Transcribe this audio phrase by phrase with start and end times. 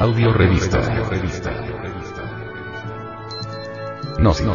[0.00, 0.80] Audio revista.
[4.18, 4.46] Gnosis.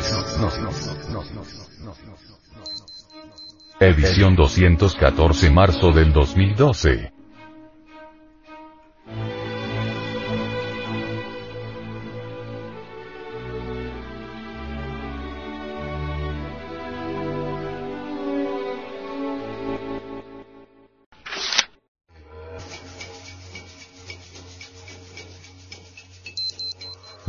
[3.80, 7.15] Edición 214 marzo del 2012.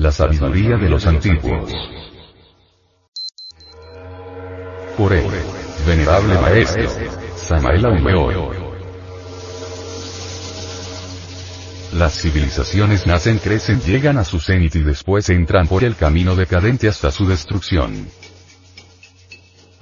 [0.07, 1.73] La sabiduría de los antiguos.
[4.97, 5.25] Por él,
[5.85, 6.89] venerable maestro,
[7.35, 8.37] Samael Aumeoy.
[11.95, 16.87] Las civilizaciones nacen, crecen, llegan a su cenit y después entran por el camino decadente
[16.87, 18.07] hasta su destrucción.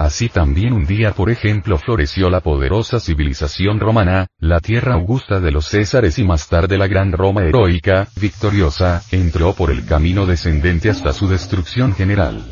[0.04, 5.50] Así también un día por ejemplo floreció la poderosa civilización romana, la tierra augusta de
[5.50, 10.90] los Césares y más tarde la gran Roma heroica, victoriosa, entró por el camino descendente
[10.90, 12.44] hasta su destrucción general.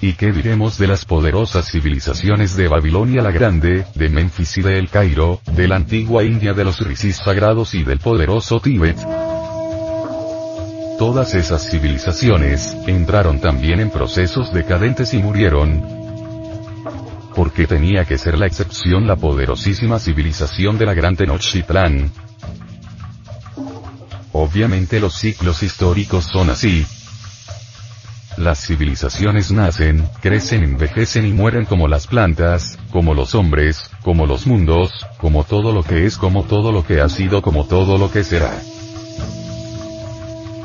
[0.00, 4.78] ¿Y qué diremos de las poderosas civilizaciones de Babilonia la Grande, de Memphis y de
[4.78, 9.19] El Cairo, de la antigua India de los risis sagrados y del poderoso Tíbet?
[11.00, 15.82] Todas esas civilizaciones, entraron también en procesos decadentes y murieron.
[17.34, 22.12] Porque tenía que ser la excepción la poderosísima civilización de la gran Tenochtitlán.
[24.32, 26.84] Obviamente los ciclos históricos son así.
[28.36, 34.46] Las civilizaciones nacen, crecen, envejecen y mueren como las plantas, como los hombres, como los
[34.46, 38.12] mundos, como todo lo que es, como todo lo que ha sido, como todo lo
[38.12, 38.52] que será.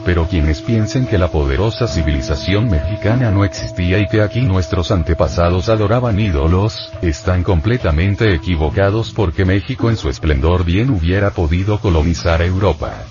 [0.05, 5.67] Pero quienes piensen que la poderosa civilización mexicana no existía y que aquí nuestros antepasados
[5.67, 13.05] adoraban ídolos, están completamente equivocados porque México en su esplendor bien hubiera podido colonizar Europa.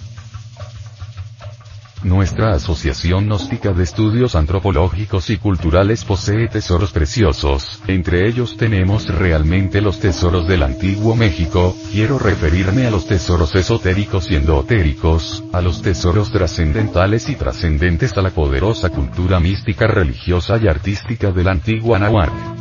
[2.04, 9.80] Nuestra Asociación Gnóstica de Estudios Antropológicos y Culturales posee tesoros preciosos, entre ellos tenemos realmente
[9.80, 15.80] los tesoros del antiguo México, quiero referirme a los tesoros esotéricos y endotéricos, a los
[15.80, 22.53] tesoros trascendentales y trascendentes a la poderosa cultura mística religiosa y artística del antiguo Anahuac.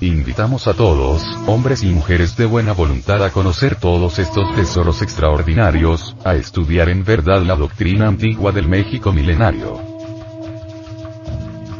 [0.00, 6.14] Invitamos a todos, hombres y mujeres de buena voluntad a conocer todos estos tesoros extraordinarios,
[6.22, 9.80] a estudiar en verdad la doctrina antigua del México milenario.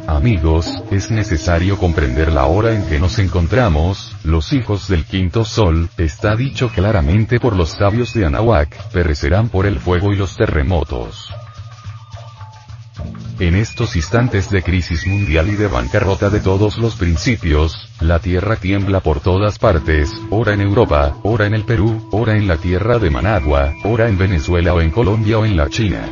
[0.07, 5.89] Amigos, es necesario comprender la hora en que nos encontramos, los hijos del quinto sol,
[5.97, 11.29] está dicho claramente por los sabios de Anahuac, perecerán por el fuego y los terremotos.
[13.39, 18.55] En estos instantes de crisis mundial y de bancarrota de todos los principios, la tierra
[18.55, 22.97] tiembla por todas partes, ora en Europa, ora en el Perú, ora en la tierra
[22.97, 26.09] de Managua, ora en Venezuela o en Colombia o en la China.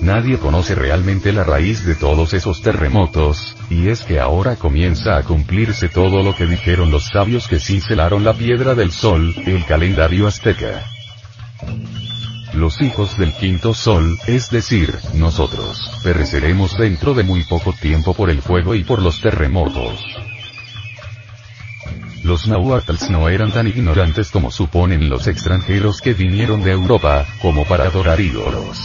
[0.00, 5.22] Nadie conoce realmente la raíz de todos esos terremotos, y es que ahora comienza a
[5.22, 10.26] cumplirse todo lo que dijeron los sabios que cincelaron la piedra del sol, el calendario
[10.26, 10.91] azteca
[12.54, 18.30] los hijos del quinto sol, es decir, nosotros, pereceremos dentro de muy poco tiempo por
[18.30, 20.00] el fuego y por los terremotos.
[22.22, 27.64] Los nahuatls no eran tan ignorantes como suponen los extranjeros que vinieron de Europa, como
[27.64, 28.78] para adorar ídolos.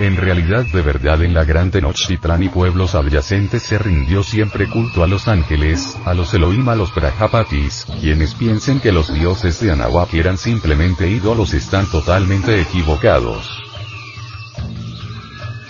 [0.00, 5.04] En realidad de verdad en la gran Tenochtitlán y pueblos adyacentes se rindió siempre culto
[5.04, 9.70] a los ángeles, a los Elohim a los Prajapatis, quienes piensen que los dioses de
[9.70, 13.48] Anahuac eran simplemente ídolos están totalmente equivocados.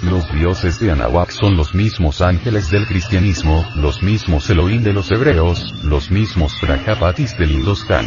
[0.02, 5.10] Los dioses de Anahuac son los mismos ángeles del cristianismo, los mismos Elohim de los
[5.10, 8.06] hebreos, los mismos Prajapatis del Hindustán.